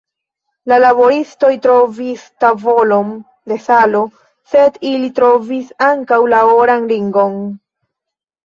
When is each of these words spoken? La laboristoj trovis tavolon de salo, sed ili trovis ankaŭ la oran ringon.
La 0.71 0.77
laboristoj 0.83 1.49
trovis 1.65 2.23
tavolon 2.45 3.11
de 3.53 3.57
salo, 3.67 4.03
sed 4.55 4.81
ili 4.93 5.13
trovis 5.21 5.71
ankaŭ 5.93 6.21
la 6.37 6.41
oran 6.57 6.89
ringon. 6.95 7.39